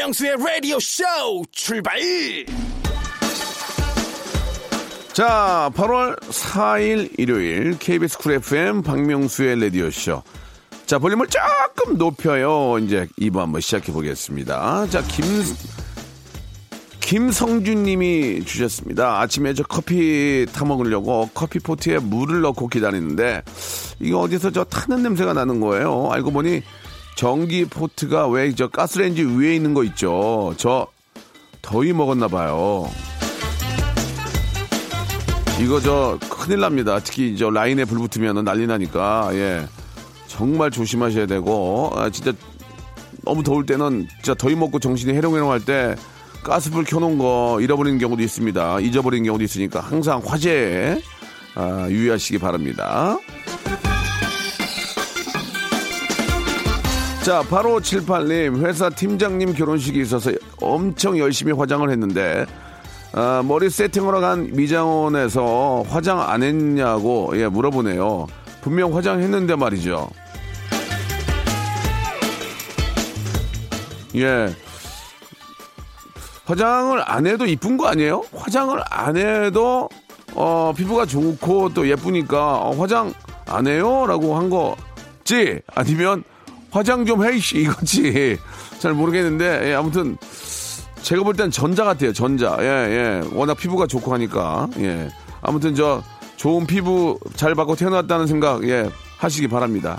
박명수의 0.05 0.37
라디오 0.39 0.79
쇼 0.81 1.03
출발 1.51 1.99
자, 5.15 5.71
8월 5.75 6.19
4일 6.21 7.11
일요일 7.19 7.79
KBS 7.79 8.19
Cool 8.19 8.33
FM 8.35 8.83
박명수의 8.83 9.61
라디오 9.61 9.91
쇼. 9.91 10.23
자, 10.85 10.99
볼륨을 10.99 11.29
조금 11.29 11.97
높여요. 11.97 12.79
이제 12.81 13.09
2부 13.19 13.39
한번 13.39 13.61
시작해 13.61 13.93
보겠습니다. 13.93 14.89
자, 14.89 15.03
김, 15.03 15.25
김성준 17.01 17.85
님이 17.85 18.45
주셨습니다. 18.45 19.21
아침에 19.21 19.55
저 19.55 19.63
커피 19.63 20.47
타 20.53 20.65
먹으려고 20.65 21.31
커피 21.33 21.61
포트에 21.61 21.99
물을 21.99 22.41
넣고 22.43 22.69
기다리는데 22.69 23.43
이게 24.01 24.15
어디서 24.15 24.51
저 24.51 24.65
타는 24.65 25.03
냄새가 25.03 25.33
나는 25.33 25.61
거예요. 25.61 26.11
알고 26.11 26.31
보니 26.33 26.63
전기 27.17 27.65
포트가 27.65 28.29
왜 28.29 28.53
저 28.55 28.69
가스레인지 28.69 29.23
위에 29.23 29.55
있는 29.55 29.73
거 29.75 29.85
있죠. 29.85 30.55
저 30.57 30.87
더위 31.63 31.93
먹었나 31.93 32.29
봐요. 32.29 32.89
이거 35.61 35.81
저 35.81 36.19
큰일 36.29 36.61
납니다. 36.61 36.99
특히 36.99 37.37
저 37.37 37.51
라인에 37.51 37.85
불 37.85 37.99
붙으면 37.99 38.45
난리 38.45 38.67
나니까 38.67 39.31
예 39.35 39.67
정말 40.27 40.71
조심하셔야 40.71 41.27
되고 41.27 41.93
아, 41.95 42.11
진짜 42.11 42.33
너무 43.25 43.43
더울 43.43 43.65
때는 43.65 44.09
진짜 44.23 44.35
더위 44.35 44.55
먹고 44.57 44.79
정신이 44.81 45.15
해롱해롱 45.15 45.51
할 45.51 45.61
때 45.61 45.95
가스불 46.43 46.85
켜놓은 46.85 47.17
거 47.17 47.59
잃어버리는 47.63 47.99
경우도 47.99 48.23
있습니다. 48.23 48.81
잊어버리는 48.81 49.25
경우도 49.25 49.43
있으니까 49.45 49.81
항상 49.81 50.21
화재에 50.25 51.01
아, 51.55 51.87
유의하시기 51.89 52.39
바랍니다. 52.39 53.17
자, 57.25 57.43
바로 57.49 57.81
78님, 57.81 58.67
회사 58.67 58.91
팀장님 58.91 59.55
결혼식이 59.55 59.99
있어서 60.03 60.31
엄청 60.61 61.19
열심히 61.19 61.53
화장을 61.53 61.89
했는데, 61.89 62.45
아, 63.15 63.43
머리 63.43 63.71
세팅하러 63.71 64.21
간 64.21 64.51
미장원에서 64.53 65.85
화장 65.89 66.21
안 66.21 66.43
했냐고, 66.43 67.33
예, 67.37 67.49
물어보네요. 67.49 68.27
분명 68.61 68.95
화장했는데 68.95 69.57
말이죠. 69.57 70.11
예. 74.17 74.55
화장을 76.45 77.03
안 77.07 77.27
해도 77.27 77.47
이쁜 77.47 77.79
거 77.79 77.87
아니에요? 77.87 78.23
화장을 78.37 78.79
안 78.91 79.17
해도, 79.17 79.89
어, 80.35 80.75
피부가 80.77 81.07
좋고 81.07 81.73
또 81.73 81.89
예쁘니까, 81.89 82.59
어, 82.59 82.73
화장 82.73 83.15
안 83.47 83.67
해요? 83.67 84.05
라고 84.07 84.37
한 84.37 84.51
거지? 84.51 85.63
아니면, 85.75 86.23
화장 86.75 87.07
좀 87.07 87.25
해, 87.25 87.37
이씨, 87.37 87.59
이거지. 87.59 88.37
잘 88.81 88.93
모르겠는데, 88.95 89.71
예, 89.71 89.75
아무튼, 89.75 90.17
제가 91.03 91.23
볼 91.23 91.37
땐 91.37 91.49
전자 91.53 91.85
같아요, 91.85 92.13
전자. 92.13 92.57
예, 92.59 92.65
예. 92.67 93.23
워낙 93.33 93.55
피부가 93.55 93.87
좋고 93.87 94.13
하니까, 94.13 94.67
예. 94.81 95.09
아무튼 95.41 95.77
저, 95.77 96.03
좋은 96.37 96.67
피부 96.67 97.17
잘 97.37 97.55
받고 97.55 97.77
태어났다는 97.77 98.27
생각, 98.27 98.69
예, 98.69 98.91
하시기 99.19 99.47
바랍니다. 99.47 99.99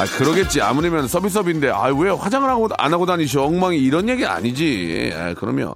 아, 0.00 0.04
그러겠지. 0.16 0.62
아무리면 0.62 1.08
서비스업인데, 1.08 1.68
아, 1.68 1.88
왜 1.88 2.08
화장을 2.08 2.48
하고, 2.48 2.70
안 2.78 2.94
하고 2.94 3.04
다니셔? 3.04 3.42
엉망이 3.42 3.76
이런 3.76 4.08
얘기 4.08 4.24
아니지. 4.24 5.10
예, 5.12 5.34
그러면. 5.36 5.74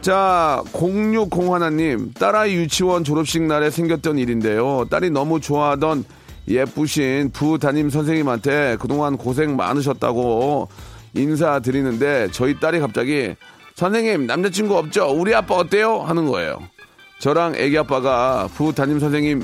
자, 0.00 0.62
0601님, 0.72 2.14
딸아이 2.14 2.54
유치원 2.54 3.04
졸업식 3.04 3.42
날에 3.42 3.68
생겼던 3.68 4.18
일인데요. 4.18 4.86
딸이 4.90 5.10
너무 5.10 5.40
좋아하던 5.40 6.04
예쁘신 6.46 7.30
부 7.32 7.58
담임 7.58 7.90
선생님한테 7.90 8.76
그동안 8.80 9.18
고생 9.18 9.56
많으셨다고 9.56 10.68
인사드리는데 11.14 12.28
저희 12.32 12.58
딸이 12.58 12.80
갑자기 12.80 13.34
선생님 13.74 14.26
남자친구 14.26 14.76
없죠? 14.76 15.08
우리 15.10 15.34
아빠 15.34 15.56
어때요? 15.56 15.98
하는 16.00 16.26
거예요. 16.26 16.58
저랑 17.18 17.56
애기 17.56 17.76
아빠가 17.76 18.48
부 18.54 18.72
담임 18.74 18.98
선생님 19.00 19.42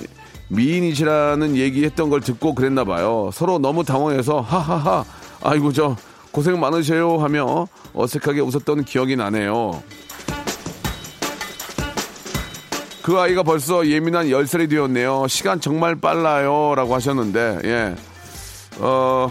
미인이시라는 0.48 1.56
얘기했던 1.56 2.08
걸 2.10 2.20
듣고 2.20 2.54
그랬나 2.54 2.84
봐요. 2.84 3.30
서로 3.32 3.58
너무 3.58 3.84
당황해서 3.84 4.40
하하하 4.40 5.04
아이고 5.42 5.72
저 5.72 5.96
고생 6.30 6.58
많으셔요 6.58 7.18
하며 7.18 7.66
어색하게 7.92 8.40
웃었던 8.40 8.84
기억이 8.84 9.16
나네요. 9.16 9.82
그 13.04 13.20
아이가 13.20 13.42
벌써 13.42 13.86
예민한 13.86 14.28
10살이 14.28 14.70
되었네요. 14.70 15.26
시간 15.28 15.60
정말 15.60 15.94
빨라요. 15.94 16.74
라고 16.74 16.94
하셨는데, 16.94 17.58
예. 17.64 17.94
어, 18.78 19.30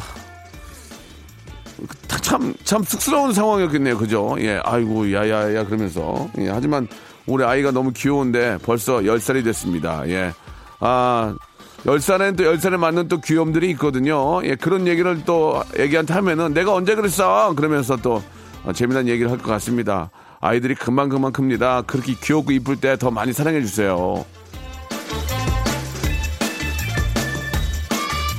참, 2.21 2.53
참 2.63 2.83
쑥스러운 2.83 3.33
상황이었겠네요. 3.33 3.97
그죠? 3.97 4.35
예. 4.37 4.61
아이고, 4.63 5.11
야 5.11 5.27
야 5.27 5.55
야. 5.55 5.65
그러면서. 5.65 6.29
예. 6.37 6.49
하지만 6.49 6.87
우리 7.25 7.43
아이가 7.43 7.71
너무 7.71 7.91
귀여운데 7.93 8.59
벌써 8.61 8.97
10살이 8.99 9.43
됐습니다. 9.43 10.07
예. 10.07 10.31
아, 10.79 11.35
10살엔 11.83 12.37
또 12.37 12.43
10살에 12.43 12.77
맞는 12.77 13.07
또 13.07 13.19
귀염들이 13.21 13.71
있거든요. 13.71 14.45
예. 14.45 14.53
그런 14.53 14.85
얘기를 14.85 15.25
또 15.25 15.63
애기한테 15.79 16.13
하면은 16.13 16.53
내가 16.53 16.75
언제 16.75 16.93
그랬어? 16.93 17.55
그러면서 17.55 17.95
또 17.97 18.21
어, 18.65 18.71
재미난 18.71 19.07
얘기를 19.07 19.31
할 19.31 19.39
것 19.39 19.49
같습니다. 19.49 20.11
아이들이 20.45 20.75
금방 20.75 21.07
금방 21.07 21.31
큽니다. 21.31 21.83
그렇게 21.83 22.15
귀엽고 22.21 22.51
이쁠 22.51 22.75
때 22.75 22.97
더 22.97 23.09
많이 23.09 23.31
사랑해 23.31 23.61
주세요. 23.61 24.25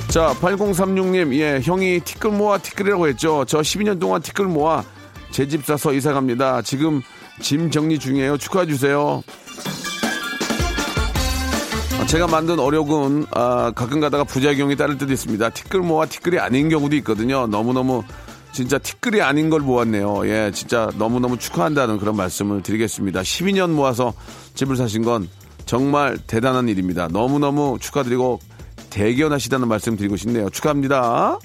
자, 0.09 0.33
8036님, 0.39 1.33
예, 1.39 1.59
형이 1.61 1.99
티끌 2.01 2.31
모아 2.31 2.57
티끌이라고 2.59 3.07
했죠. 3.07 3.43
저 3.47 3.59
12년 3.59 3.99
동안 3.99 4.21
티끌 4.21 4.45
모아 4.45 4.83
제 5.31 5.47
집 5.47 5.65
사서 5.65 5.93
이사 5.93 6.13
갑니다. 6.13 6.61
지금 6.61 7.01
짐 7.41 7.69
정리 7.71 7.97
중이에요. 7.99 8.37
축하해 8.37 8.67
주세요. 8.67 9.21
아, 11.99 12.05
제가 12.05 12.27
만든 12.27 12.59
어력은 12.59 13.25
아, 13.31 13.71
가끔 13.75 13.99
가다가 13.99 14.23
부작용이 14.23 14.75
따를 14.77 14.97
때도 14.97 15.11
있습니다. 15.11 15.49
티끌 15.49 15.81
모아 15.81 16.05
티끌이 16.05 16.39
아닌 16.39 16.69
경우도 16.69 16.95
있거든요. 16.97 17.47
너무너무 17.47 18.03
진짜 18.55 18.77
티끌이 18.77 19.21
아닌 19.21 19.49
걸 19.49 19.59
모았네요. 19.59 20.25
예, 20.29 20.49
진짜 20.53 20.89
너무너무 20.97 21.37
축하한다는 21.37 21.97
그런 21.97 22.15
말씀을 22.15 22.63
드리겠습니다. 22.63 23.19
12년 23.19 23.71
모아서 23.71 24.13
집을 24.53 24.77
사신 24.77 25.03
건 25.03 25.27
정말 25.65 26.17
대단한 26.25 26.69
일입니다. 26.69 27.09
너무너무 27.09 27.77
축하드리고 27.81 28.39
대견하시다는 28.91 29.67
말씀 29.67 29.97
드리고 29.97 30.15
싶네요. 30.15 30.49
축하합니다. 30.49 31.37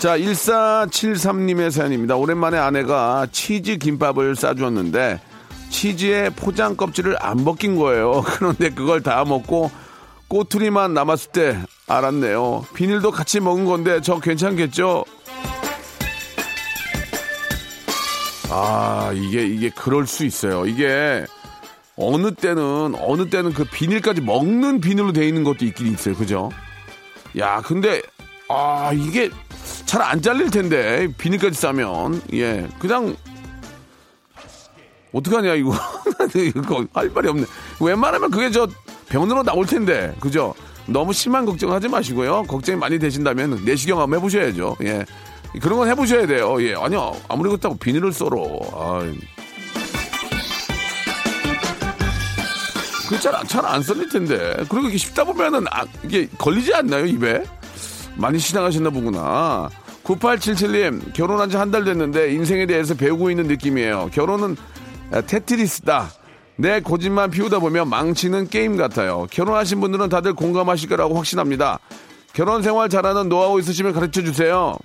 자, 0.00 0.18
1473님의 0.18 1.70
사연입니다. 1.70 2.16
오랜만에 2.16 2.58
아내가 2.58 3.28
치즈 3.30 3.76
김밥을 3.76 4.34
싸주었는데 4.34 5.20
치즈의 5.68 6.30
포장 6.30 6.76
껍질을 6.76 7.16
안 7.20 7.44
벗긴 7.44 7.76
거예요. 7.76 8.24
그런데 8.34 8.70
그걸 8.70 9.00
다 9.00 9.24
먹고 9.24 9.70
꼬투리만 10.26 10.92
남았을 10.92 11.30
때 11.30 11.60
알았네요. 11.90 12.66
비닐도 12.74 13.10
같이 13.10 13.40
먹은 13.40 13.64
건데 13.64 14.00
저 14.00 14.20
괜찮겠죠? 14.20 15.04
아, 18.48 19.10
이게, 19.14 19.44
이게 19.46 19.70
그럴 19.70 20.06
수 20.06 20.24
있어요. 20.24 20.66
이게 20.66 21.24
어느 21.96 22.32
때는, 22.32 22.94
어느 22.98 23.28
때는 23.28 23.52
그 23.52 23.64
비닐까지 23.64 24.20
먹는 24.20 24.80
비닐로 24.80 25.12
돼 25.12 25.26
있는 25.26 25.44
것도 25.44 25.64
있긴 25.64 25.88
있어요. 25.88 26.14
그죠? 26.14 26.50
야, 27.38 27.60
근데, 27.60 28.02
아, 28.48 28.90
이게 28.94 29.30
잘 29.86 30.02
안 30.02 30.22
잘릴 30.22 30.50
텐데. 30.50 31.08
비닐까지 31.18 31.60
싸면. 31.60 32.22
예. 32.34 32.66
그냥, 32.78 33.14
어떡하냐, 35.12 35.54
이거. 35.54 35.72
이거 36.34 36.84
할 36.92 37.10
말이 37.10 37.28
없네. 37.28 37.44
웬만하면 37.80 38.30
그게 38.30 38.50
저 38.50 38.68
병원으로 39.08 39.42
나올 39.42 39.66
텐데. 39.66 40.14
그죠? 40.20 40.54
너무 40.86 41.12
심한 41.12 41.44
걱정하지 41.46 41.88
마시고요. 41.88 42.44
걱정이 42.44 42.78
많이 42.78 42.98
되신다면 42.98 43.62
내시경 43.64 44.00
한번 44.00 44.18
해보셔야죠. 44.18 44.76
예. 44.82 45.04
그런 45.60 45.78
건 45.78 45.88
해보셔야 45.88 46.26
돼요. 46.26 46.56
예. 46.62 46.74
아니요. 46.74 47.16
아무리 47.28 47.48
그렇다고 47.48 47.76
비닐을 47.76 48.12
썰어. 48.12 49.00
아이. 49.00 49.14
그잘잘안 53.08 53.82
썰릴 53.82 54.08
텐데. 54.08 54.54
그리고 54.68 54.88
이게 54.88 54.96
씹다 54.98 55.24
보면은 55.24 55.64
아, 55.70 55.84
이게 56.04 56.28
걸리지 56.38 56.72
않나요 56.74 57.06
입에? 57.06 57.42
많이 58.16 58.38
시장하셨나 58.38 58.90
보구나. 58.90 59.68
9877님 60.04 61.12
결혼한 61.12 61.50
지 61.50 61.56
한 61.56 61.70
달 61.70 61.84
됐는데 61.84 62.32
인생에 62.32 62.66
대해서 62.66 62.94
배우고 62.94 63.30
있는 63.30 63.46
느낌이에요. 63.48 64.10
결혼은 64.12 64.56
아, 65.12 65.20
테트리스다. 65.20 66.10
내 66.60 66.80
고집만 66.80 67.30
피우다 67.30 67.58
보면 67.58 67.88
망치는 67.88 68.48
게임 68.48 68.76
같아요. 68.76 69.26
결혼하신 69.30 69.80
분들은 69.80 70.10
다들 70.10 70.34
공감하실 70.34 70.90
거라고 70.90 71.14
확신합니다. 71.16 71.78
결혼 72.34 72.62
생활 72.62 72.88
잘하는 72.90 73.28
노하우 73.30 73.58
있으시면 73.60 73.92
가르쳐 73.94 74.22
주세요. 74.22 74.76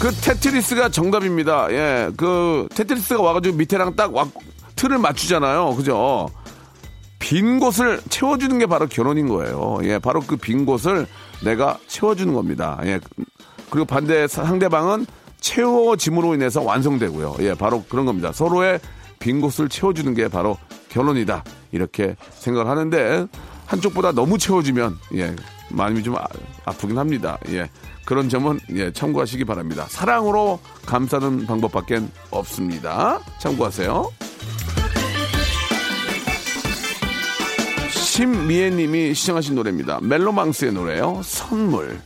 그 0.00 0.10
테트리스가 0.12 0.88
정답입니다. 0.88 1.70
예, 1.70 2.10
그 2.16 2.66
테트리스가 2.74 3.22
와가지고 3.22 3.56
밑에랑 3.56 3.94
딱 3.96 4.14
와, 4.14 4.26
틀을 4.74 4.98
맞추잖아요. 4.98 5.74
그죠? 5.76 6.28
빈 7.18 7.60
곳을 7.60 8.00
채워주는 8.08 8.58
게 8.58 8.66
바로 8.66 8.86
결혼인 8.88 9.28
거예요. 9.28 9.78
예, 9.82 9.98
바로 9.98 10.20
그 10.20 10.36
빈 10.36 10.64
곳을 10.64 11.06
내가 11.44 11.78
채워주는 11.86 12.32
겁니다. 12.34 12.80
예, 12.84 12.98
그리고 13.68 13.84
반대 13.84 14.26
상대방은 14.26 15.06
채워짐으로 15.40 16.34
인해서 16.34 16.62
완성되고요. 16.62 17.36
예, 17.40 17.54
바로 17.54 17.82
그런 17.88 18.06
겁니다. 18.06 18.32
서로의 18.32 18.80
빈 19.18 19.40
곳을 19.40 19.68
채워주는 19.68 20.14
게 20.14 20.28
바로 20.28 20.56
결혼이다. 20.88 21.44
이렇게 21.72 22.16
생각을 22.30 22.68
하는데 22.70 23.26
한쪽보다 23.66 24.12
너무 24.12 24.38
채워주면 24.38 24.98
예, 25.14 25.34
마음이 25.70 26.02
좀 26.02 26.16
아, 26.16 26.26
아프긴 26.64 26.98
합니다. 26.98 27.38
예. 27.50 27.70
그런 28.04 28.28
점은 28.28 28.58
예, 28.74 28.92
참고하시기 28.92 29.44
바랍니다. 29.44 29.86
사랑으로 29.88 30.58
감싸는 30.86 31.46
방법밖에 31.46 32.00
없습니다. 32.30 33.20
참고하세요. 33.38 34.10
심미애님이 37.90 39.14
시청하신 39.14 39.54
노래입니다. 39.54 40.00
멜로망스의 40.02 40.72
노래요. 40.72 41.20
선물. 41.22 42.00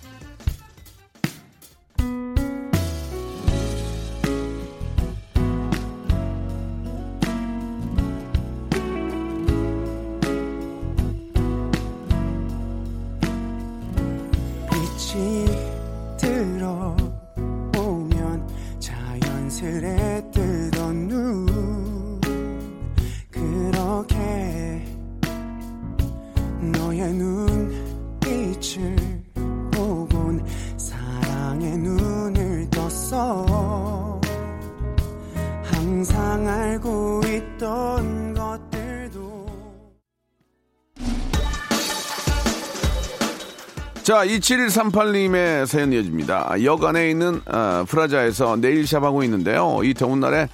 자, 44.14 44.24
27138님의 44.27 45.66
사연 45.66 45.92
이어집니다. 45.92 46.62
역 46.62 46.85
안에 46.85 47.11
있는 47.11 47.40
아, 47.46 47.85
프라자에서 47.88 48.55
네일샵 48.55 49.03
하고 49.03 49.24
있는데요. 49.24 49.81
이 49.83 49.92
더운 49.92 50.20
날에 50.20 50.46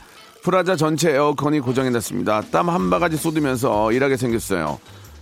프라자 0.43 0.77
전체 0.77 1.11
에어컨이 1.11 1.61
고장이 1.61 1.91
났습니다. 1.91 2.41
땀 2.51 2.71
한 2.71 2.89
바가지 2.89 3.19
쏟으면서 3.19 3.93
일하게 3.93 4.17
생겼어요. 4.17 4.79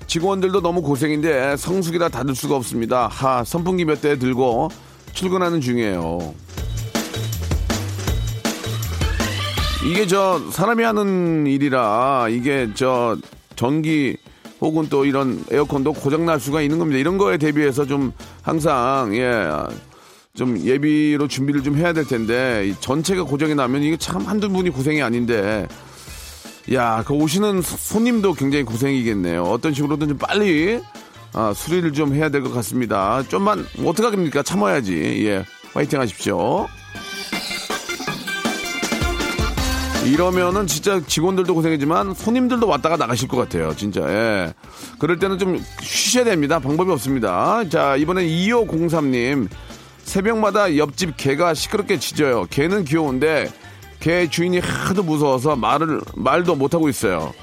직원들도 0.06 0.60
너무 0.60 0.82
고생인데 0.82 1.56
성수기라 1.56 2.10
닫을 2.10 2.36
수가 2.36 2.54
없습니다. 2.54 3.08
하, 3.08 3.42
선풍기 3.42 3.84
몇 3.84 4.00
대 4.00 4.16
들고 4.16 4.68
출근하는 5.14 5.60
중이에요. 5.60 6.32
이게 9.84 10.06
저 10.06 10.40
사람이 10.52 10.84
하는 10.84 11.44
일이라 11.48 12.28
이게 12.30 12.68
저 12.74 13.16
전기 13.56 14.16
혹은 14.60 14.88
또 14.88 15.04
이런 15.04 15.44
에어컨도 15.50 15.92
고장 15.94 16.26
날 16.26 16.40
수가 16.40 16.62
있는 16.62 16.78
겁니다. 16.78 16.98
이런 16.98 17.16
거에 17.18 17.36
대비해서 17.38 17.86
좀 17.86 18.12
항상 18.42 19.14
예. 19.14 19.48
좀 20.36 20.58
예비로 20.58 21.26
준비를 21.28 21.62
좀 21.62 21.76
해야 21.76 21.92
될 21.92 22.04
텐데 22.04 22.68
이 22.68 22.74
전체가 22.80 23.24
고장이 23.24 23.54
나면 23.54 23.82
이게 23.82 23.96
참 23.96 24.22
한두 24.22 24.48
분이 24.48 24.70
고생이 24.70 25.02
아닌데 25.02 25.66
야, 26.72 27.02
그 27.06 27.14
오시는 27.14 27.62
소- 27.62 27.76
손님도 27.76 28.34
굉장히 28.34 28.62
고생이겠네요. 28.64 29.42
어떤 29.44 29.72
식으로든 29.74 30.08
좀 30.08 30.18
빨리 30.18 30.80
아, 31.32 31.52
수리를 31.54 31.92
좀 31.92 32.14
해야 32.14 32.28
될 32.28 32.42
것 32.42 32.52
같습니다. 32.54 33.22
좀만 33.28 33.66
뭐 33.78 33.90
어떡하겠습니까? 33.90 34.42
참아야지. 34.42 35.24
예. 35.26 35.44
파이팅 35.72 36.00
하십시오. 36.00 36.66
이러면은 40.08 40.66
진짜 40.66 41.00
직원들도 41.04 41.54
고생이지만 41.54 42.14
손님들도 42.14 42.66
왔다가 42.66 42.96
나가실 42.96 43.28
것 43.28 43.36
같아요. 43.36 43.74
진짜. 43.76 44.00
예. 44.08 44.54
그럴 44.98 45.18
때는 45.18 45.38
좀 45.38 45.62
쉬셔야 45.82 46.24
됩니다. 46.24 46.58
방법이 46.58 46.90
없습니다. 46.92 47.68
자, 47.68 47.94
이번엔 47.96 48.26
2503님. 48.26 49.48
새벽마다 50.04 50.78
옆집 50.78 51.18
개가 51.18 51.52
시끄럽게 51.52 51.98
짖어요. 51.98 52.46
개는 52.48 52.84
귀여운데 52.84 53.52
개 54.00 54.28
주인이 54.30 54.58
하도 54.60 55.02
무서워서 55.02 55.56
말을 55.56 56.00
말도 56.16 56.54
못 56.54 56.72
하고 56.72 56.88
있어요. 56.88 57.34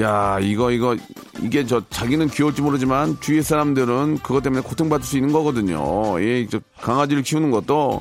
야, 0.00 0.38
이거 0.40 0.72
이거 0.72 0.96
이게 1.42 1.64
저 1.64 1.82
자기는 1.90 2.28
귀여울지 2.28 2.62
모르지만 2.62 3.18
주위 3.20 3.42
사람들은 3.42 4.18
그것 4.24 4.42
때문에 4.42 4.62
고통받을 4.62 5.04
수 5.04 5.16
있는 5.16 5.32
거거든요. 5.32 6.20
예, 6.20 6.44
저 6.48 6.58
강아지를 6.80 7.22
키우는 7.22 7.52
것도 7.52 8.00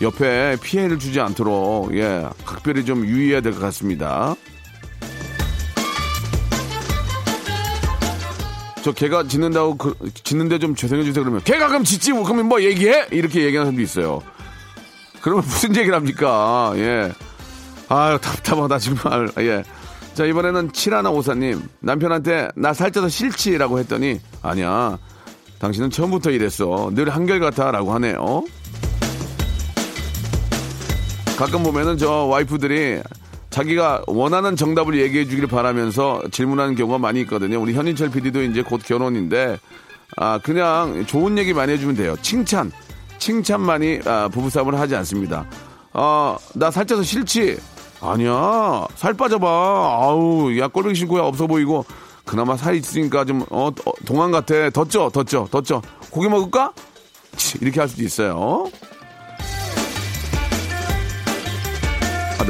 옆에 0.00 0.56
피해를 0.62 0.98
주지 0.98 1.20
않도록 1.20 1.94
예, 1.96 2.26
각별히 2.44 2.84
좀 2.84 3.04
유의해야 3.04 3.40
될 3.40 3.52
것 3.52 3.60
같습니다. 3.60 4.34
저 8.82 8.92
개가 8.92 9.24
짖는다고 9.24 9.76
그, 9.76 9.94
짖는데 10.24 10.58
좀 10.58 10.74
죄송해 10.74 11.04
주세요 11.04 11.22
그러면 11.22 11.42
개가 11.44 11.68
그럼 11.68 11.84
짖지 11.84 12.12
뭐 12.12 12.24
그러면 12.24 12.46
뭐 12.46 12.62
얘기해 12.62 13.08
이렇게 13.10 13.44
얘기하는 13.44 13.66
사람도 13.66 13.82
있어요. 13.82 14.22
그러면 15.20 15.44
무슨 15.44 15.76
얘기를 15.76 15.94
합니까? 15.94 16.72
예. 16.76 17.12
아유 17.90 18.18
답답하다 18.18 18.78
정말. 18.78 19.30
예. 19.40 19.62
자 20.14 20.24
이번에는 20.24 20.72
칠하나 20.72 21.10
오사님 21.10 21.62
남편한테 21.80 22.48
나 22.56 22.72
살쪄서 22.72 23.10
싫지라고 23.10 23.78
했더니 23.80 24.18
아니야 24.40 24.98
당신은 25.58 25.90
처음부터 25.90 26.30
이랬어 26.30 26.90
늘 26.94 27.10
한결같아라고 27.10 27.92
하네요. 27.94 28.44
가끔 31.40 31.62
보면은 31.62 31.96
저 31.96 32.26
와이프들이 32.26 33.00
자기가 33.48 34.02
원하는 34.06 34.56
정답을 34.56 35.00
얘기해 35.00 35.24
주기를 35.24 35.48
바라면서 35.48 36.22
질문하는 36.30 36.74
경우가 36.74 36.98
많이 36.98 37.22
있거든요. 37.22 37.58
우리 37.58 37.72
현인철 37.72 38.10
PD도 38.10 38.42
이제 38.42 38.60
곧 38.62 38.82
결혼인데, 38.84 39.58
아, 40.18 40.38
그냥 40.42 41.06
좋은 41.06 41.38
얘기 41.38 41.54
많이 41.54 41.72
해주면 41.72 41.96
돼요. 41.96 42.14
칭찬. 42.20 42.70
칭찬만이 43.16 44.00
아, 44.04 44.28
부부싸움을 44.30 44.78
하지 44.78 44.94
않습니다. 44.96 45.46
아, 45.94 46.36
나 46.54 46.70
살쪄서 46.70 47.04
싫지? 47.04 47.56
아니야. 48.02 48.86
살 48.96 49.14
빠져봐. 49.14 49.48
아우, 49.48 50.54
야, 50.58 50.68
꼴보기 50.68 50.94
싫고야 50.94 51.22
없어 51.22 51.46
보이고. 51.46 51.86
그나마 52.26 52.54
살 52.58 52.74
있으니까 52.74 53.24
좀, 53.24 53.46
어, 53.48 53.68
어, 53.68 53.92
동안 54.04 54.30
같아. 54.30 54.68
더 54.68 54.84
쪄, 54.84 55.08
더 55.08 55.24
쪄, 55.24 55.48
더 55.50 55.62
쪄. 55.62 55.80
고기 56.10 56.28
먹을까? 56.28 56.74
치, 57.36 57.56
이렇게 57.62 57.80
할 57.80 57.88
수도 57.88 58.02
있어요. 58.02 58.66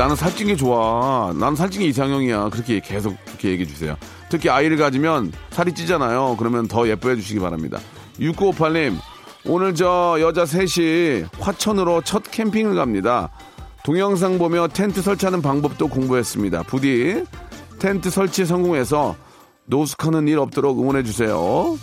나는 0.01 0.17
살찐 0.17 0.47
게 0.47 0.57
좋아. 0.57 1.31
나는 1.37 1.57
살찐 1.57 1.83
게 1.83 1.89
이상형이야. 1.89 2.49
그렇게 2.49 2.81
계속 2.81 3.23
그렇게 3.27 3.51
얘기해 3.51 3.69
주세요. 3.69 3.99
특히 4.31 4.49
아이를 4.49 4.79
가지면 4.79 5.31
살이 5.51 5.75
찌잖아요. 5.75 6.37
그러면 6.39 6.67
더 6.67 6.89
예뻐해 6.89 7.17
주시기 7.17 7.39
바랍니다. 7.39 7.79
6958님, 8.19 8.97
오늘 9.45 9.75
저 9.75 10.17
여자 10.19 10.47
셋이 10.47 11.25
화천으로 11.39 12.01
첫 12.01 12.23
캠핑을 12.31 12.77
갑니다. 12.77 13.29
동영상 13.85 14.39
보며 14.39 14.69
텐트 14.69 15.03
설치하는 15.03 15.43
방법도 15.43 15.89
공부했습니다. 15.89 16.63
부디 16.63 17.23
텐트 17.79 18.09
설치 18.09 18.47
성공해서 18.47 19.17
노숙하는 19.67 20.29
일 20.29 20.39
없도록 20.39 20.81
응원해 20.81 21.03
주세요. 21.03 21.77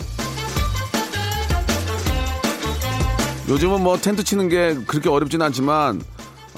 요즘은 3.47 3.83
뭐 3.83 3.95
텐트 3.95 4.23
치는 4.23 4.49
게 4.49 4.75
그렇게 4.87 5.07
어렵진 5.07 5.39
않지만 5.43 6.01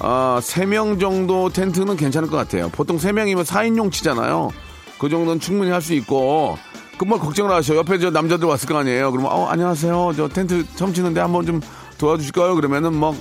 아, 0.00 0.40
3명 0.42 0.98
정도 0.98 1.50
텐트는 1.50 1.96
괜찮을 1.96 2.28
것 2.30 2.36
같아요. 2.36 2.68
보통 2.70 2.96
3명이면 2.96 3.44
4인용 3.44 3.92
치잖아요. 3.92 4.50
그 4.98 5.08
정도는 5.08 5.40
충분히 5.40 5.70
할 5.70 5.80
수 5.82 5.94
있고, 5.94 6.58
그뭐 6.98 7.18
걱정을 7.18 7.50
하셔. 7.54 7.76
옆에 7.76 7.98
저 7.98 8.10
남자들 8.10 8.46
왔을 8.46 8.68
거 8.68 8.78
아니에요. 8.78 9.10
그러면, 9.10 9.32
어, 9.32 9.46
안녕하세요. 9.46 10.12
저 10.16 10.28
텐트 10.28 10.64
처음 10.76 10.92
치는데 10.92 11.20
한번 11.20 11.46
좀 11.46 11.60
도와주실까요? 11.98 12.54
그러면은 12.54 12.94
뭐, 12.94 13.14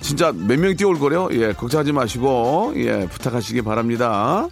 진짜 0.00 0.32
몇 0.32 0.58
명이 0.58 0.76
뛰어올 0.76 0.98
거래요? 0.98 1.28
예, 1.32 1.52
걱정하지 1.52 1.92
마시고, 1.92 2.72
예, 2.76 3.06
부탁하시기 3.08 3.62
바랍니다. 3.62 4.46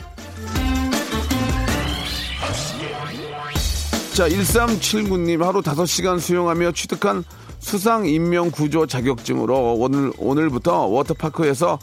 자, 4.15 4.29
1379님 4.29 5.41
하루 5.43 5.61
5시간 5.61 6.19
수영하며 6.19 6.73
취득한 6.73 7.23
수상 7.71 8.07
인명 8.07 8.53
구조 8.53 8.87
자격증으로 8.87 9.75
오늘 9.81 10.13
오늘부터 10.19 10.87
워터파크에서 10.87 11.81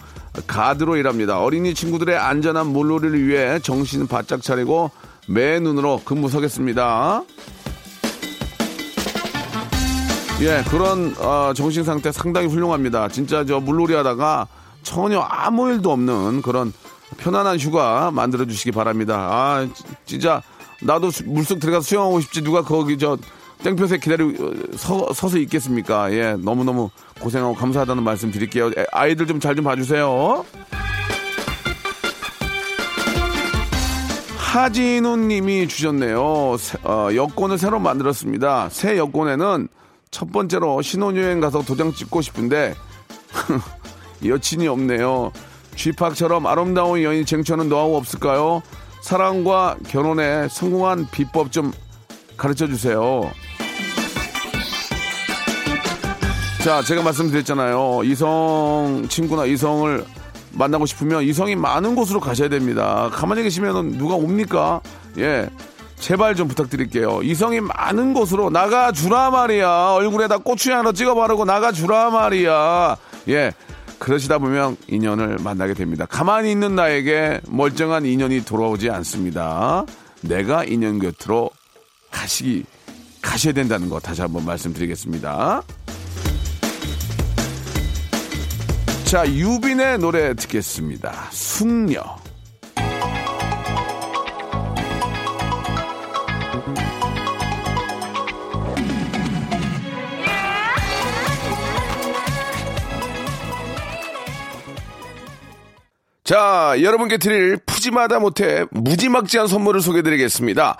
가드로 0.47 0.95
일합니다. 0.95 1.41
어린이 1.41 1.73
친구들의 1.73 2.17
안전한 2.17 2.67
물놀이를 2.67 3.27
위해 3.27 3.59
정신 3.59 4.07
바짝 4.07 4.41
차리고 4.41 4.91
매 5.27 5.59
눈으로 5.59 5.99
근무 6.05 6.29
서겠습니다. 6.29 7.23
예, 10.39 10.63
그런 10.69 11.13
어, 11.19 11.51
정신 11.53 11.83
상태 11.83 12.13
상당히 12.13 12.47
훌륭합니다. 12.47 13.09
진짜 13.09 13.43
저 13.43 13.59
물놀이 13.59 13.93
하다가 13.93 14.47
전혀 14.83 15.19
아무 15.19 15.69
일도 15.69 15.91
없는 15.91 16.43
그런 16.43 16.71
편안한 17.17 17.59
휴가 17.59 18.09
만들어 18.09 18.45
주시기 18.45 18.71
바랍니다. 18.71 19.15
아, 19.17 19.67
지- 19.73 19.83
진짜 20.05 20.41
나도 20.81 21.11
수- 21.11 21.25
물속 21.25 21.59
들어가서 21.59 21.81
수영하고 21.85 22.21
싶지 22.21 22.41
누가 22.41 22.61
거기 22.61 22.97
저 22.97 23.17
땡볕에 23.63 23.97
기다리고 23.97 24.45
어, 24.45 24.51
서, 24.75 25.13
서서 25.13 25.37
있겠습니까? 25.39 26.11
예, 26.13 26.35
너무너무 26.37 26.89
고생하고 27.21 27.55
감사하다는 27.55 28.03
말씀 28.03 28.31
드릴게요. 28.31 28.67
에, 28.77 28.85
아이들 28.91 29.25
좀잘좀 29.27 29.63
봐주세요. 29.63 30.45
하진우 34.37 35.17
님이 35.17 35.67
주셨네요. 35.67 36.57
새- 36.59 36.77
어, 36.83 37.09
여권을 37.15 37.57
새로 37.57 37.79
만들었습니다. 37.79 38.69
새 38.69 38.97
여권에는 38.97 39.67
첫 40.11 40.31
번째로 40.31 40.81
신혼여행 40.83 41.39
가서 41.39 41.63
도장 41.63 41.91
찍고 41.93 42.21
싶은데 42.21 42.75
여친이 44.25 44.67
없네요. 44.67 45.31
쥐팍처럼 45.75 46.45
아름다운 46.45 47.01
연인 47.01 47.25
쟁취하는 47.25 47.67
노하우 47.67 47.95
없을까요? 47.95 48.61
사랑과 49.01 49.75
결혼에 49.87 50.47
성공한 50.49 51.07
비법 51.11 51.51
좀 51.51 51.71
가르쳐 52.37 52.67
주세요. 52.67 53.29
자, 56.63 56.81
제가 56.81 57.03
말씀드렸잖아요. 57.03 58.03
이성 58.05 59.05
친구나 59.09 59.45
이성을 59.45 60.05
만나고 60.53 60.85
싶으면 60.85 61.23
이성이 61.23 61.57
많은 61.57 61.93
곳으로 61.93 62.21
가셔야 62.21 62.47
됩니다. 62.47 63.09
가만히 63.11 63.43
계시면 63.43 63.97
누가 63.97 64.15
옵니까? 64.15 64.79
예. 65.17 65.49
제발 65.97 66.35
좀 66.35 66.47
부탁드릴게요. 66.47 67.21
이성이 67.21 67.59
많은 67.59 68.13
곳으로 68.13 68.49
나가주라 68.49 69.31
말이야. 69.31 69.91
얼굴에다 69.91 70.37
고추 70.37 70.71
하나 70.71 70.93
찍어 70.93 71.15
바르고 71.15 71.43
나가주라 71.43 72.11
말이야. 72.11 72.95
예. 73.27 73.51
그러시다 73.99 74.37
보면 74.37 74.77
인연을 74.87 75.39
만나게 75.43 75.73
됩니다. 75.73 76.05
가만히 76.05 76.49
있는 76.49 76.75
나에게 76.75 77.41
멀쩡한 77.45 78.05
인연이 78.05 78.45
돌아오지 78.45 78.89
않습니다. 78.89 79.85
내가 80.21 80.63
인연 80.63 80.99
곁으로 80.99 81.49
가시기, 82.09 82.63
가셔야 83.21 83.53
된다는 83.53 83.89
거 83.89 83.99
다시 83.99 84.21
한번 84.21 84.45
말씀드리겠습니다. 84.45 85.61
자, 89.13 89.27
유빈의 89.27 89.99
노래 89.99 90.33
듣겠습니다. 90.33 91.27
숙녀. 91.29 92.01
자, 106.23 106.73
여러분께 106.81 107.17
드릴 107.17 107.57
푸짐하다 107.57 108.17
못해 108.17 108.65
무지막지한 108.71 109.45
선물을 109.45 109.81
소개드리겠습니다. 109.81 110.79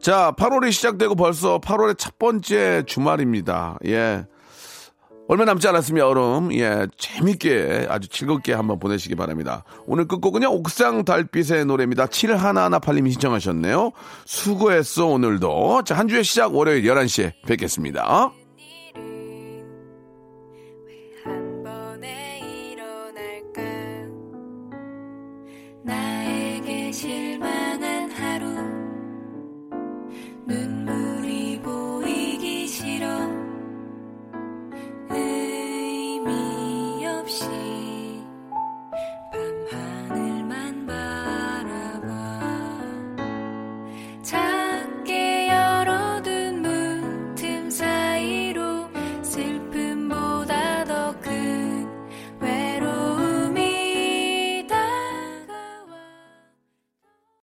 자, 0.00 0.32
8월이 0.36 0.72
시작되고 0.72 1.14
벌써 1.14 1.58
8월의 1.58 1.98
첫 1.98 2.18
번째 2.18 2.84
주말입니다. 2.86 3.78
예. 3.86 4.24
얼마 5.28 5.44
남지 5.44 5.68
않았으면 5.68 6.00
여름, 6.00 6.52
예, 6.54 6.88
재밌게 6.98 7.86
아주 7.88 8.08
즐겁게 8.08 8.52
한번 8.52 8.80
보내시기 8.80 9.14
바랍니다. 9.14 9.62
오늘 9.86 10.08
끝곡은요, 10.08 10.48
옥상 10.48 11.04
달빛의 11.04 11.66
노래입니다. 11.66 12.06
7118님이 12.06 13.12
신청하셨네요. 13.12 13.92
수고했어, 14.24 15.06
오늘도. 15.06 15.84
자, 15.84 15.96
한 15.96 16.08
주의 16.08 16.24
시작 16.24 16.54
월요일 16.54 16.82
11시에 16.82 17.32
뵙겠습니다. 17.46 18.32